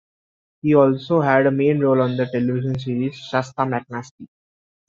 [0.63, 4.25] He also had a main role on the television series "Shasta McNasty".